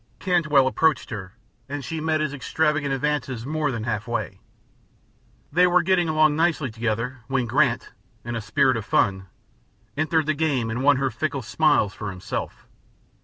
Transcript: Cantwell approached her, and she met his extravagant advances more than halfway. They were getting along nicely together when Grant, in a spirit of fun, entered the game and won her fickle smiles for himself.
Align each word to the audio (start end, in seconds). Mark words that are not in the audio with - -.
Cantwell 0.17 0.65
approached 0.65 1.11
her, 1.11 1.33
and 1.69 1.85
she 1.85 2.01
met 2.01 2.21
his 2.21 2.33
extravagant 2.33 2.91
advances 2.91 3.45
more 3.45 3.71
than 3.71 3.83
halfway. 3.83 4.39
They 5.51 5.67
were 5.67 5.83
getting 5.83 6.09
along 6.09 6.35
nicely 6.35 6.71
together 6.71 7.19
when 7.27 7.45
Grant, 7.45 7.91
in 8.25 8.35
a 8.35 8.41
spirit 8.41 8.77
of 8.77 8.83
fun, 8.83 9.27
entered 9.95 10.25
the 10.25 10.33
game 10.33 10.71
and 10.71 10.81
won 10.81 10.97
her 10.97 11.11
fickle 11.11 11.43
smiles 11.43 11.93
for 11.93 12.09
himself. 12.09 12.65